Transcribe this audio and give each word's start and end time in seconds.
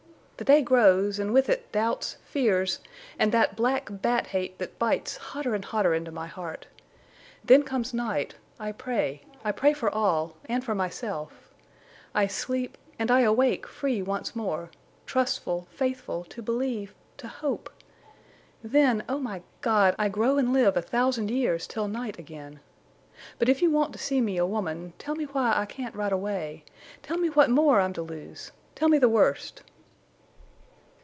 The 0.37 0.45
day 0.45 0.63
grows, 0.63 1.19
and 1.19 1.35
with 1.35 1.49
it 1.49 1.71
doubts, 1.71 2.17
fears, 2.25 2.79
and 3.19 3.31
that 3.31 3.55
black 3.55 3.89
bat 3.91 4.25
hate 4.25 4.57
that 4.57 4.79
bites 4.79 5.15
hotter 5.17 5.53
and 5.53 5.63
hotter 5.63 5.93
into 5.93 6.09
my 6.11 6.25
heart. 6.25 6.65
Then 7.43 7.61
comes 7.61 7.93
night—I 7.93 8.71
pray—I 8.71 9.51
pray 9.51 9.73
for 9.73 9.93
all, 9.93 10.35
and 10.45 10.63
for 10.65 10.73
myself—I 10.73 12.25
sleep—and 12.25 13.11
I 13.11 13.19
awake 13.21 13.67
free 13.67 14.01
once 14.01 14.35
more, 14.35 14.71
trustful, 15.05 15.67
faithful, 15.69 16.23
to 16.23 16.41
believe—to 16.41 17.27
hope! 17.27 17.69
Then, 18.63 19.03
O 19.07 19.19
my 19.19 19.43
God! 19.61 19.93
I 19.99 20.09
grow 20.09 20.39
and 20.39 20.51
live 20.53 20.75
a 20.75 20.81
thousand 20.81 21.29
years 21.29 21.67
till 21.67 21.87
night 21.87 22.17
again!... 22.17 22.61
But 23.37 23.47
if 23.47 23.61
you 23.61 23.69
want 23.69 23.93
to 23.93 23.99
see 23.99 24.21
me 24.21 24.37
a 24.37 24.47
woman, 24.47 24.93
tell 24.97 25.13
me 25.13 25.25
why 25.25 25.53
I 25.55 25.67
can't 25.67 25.93
ride 25.93 26.11
away—tell 26.11 27.19
me 27.19 27.27
what 27.29 27.51
more 27.51 27.79
I'm 27.79 27.93
to 27.93 28.01
lose—tell 28.01 28.89
me 28.89 28.97
the 28.97 29.07
worst." 29.07 29.61